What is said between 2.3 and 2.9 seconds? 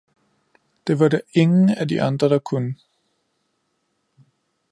kunne.